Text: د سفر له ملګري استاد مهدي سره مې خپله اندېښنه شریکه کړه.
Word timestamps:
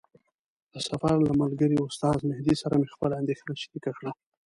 د 0.73 0.75
سفر 0.89 1.15
له 1.27 1.31
ملګري 1.41 1.75
استاد 1.87 2.17
مهدي 2.29 2.55
سره 2.61 2.73
مې 2.79 2.87
خپله 2.93 3.13
اندېښنه 3.21 3.53
شریکه 3.61 3.91
کړه. 3.97 4.11